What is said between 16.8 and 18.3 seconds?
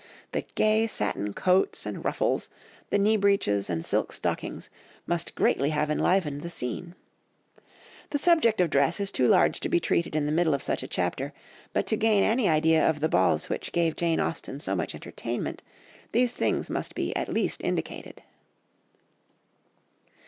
be at least indicated.